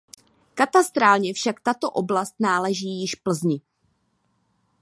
Katastrálně 0.53 1.33
však 1.33 1.59
tato 1.59 1.89
oblast 1.91 2.35
náleží 2.39 3.01
již 3.01 3.15
Plzni. 3.15 3.61